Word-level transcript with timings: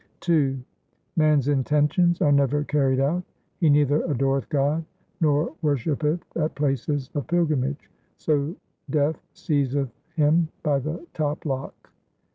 II 0.27 0.65
Man's 1.15 1.47
intentions 1.47 2.21
are 2.21 2.31
never 2.31 2.63
carried 2.63 2.99
out; 2.99 3.21
He 3.59 3.69
neither 3.69 4.01
adoreth 4.05 4.49
God, 4.49 4.83
nor 5.19 5.53
worshippeth 5.61 6.25
at 6.35 6.55
places 6.55 7.11
of 7.13 7.27
pilgrimage, 7.27 7.81
1 7.85 7.85
so 8.17 8.55
Death 8.89 9.21
seizeth 9.35 9.91
him 10.15 10.49
by 10.63 10.79
the 10.79 11.05
top 11.13 11.45
lock. 11.45 11.91